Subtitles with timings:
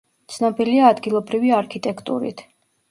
[0.35, 2.45] ცნობილია ადგილობრივი არქიტექტურით.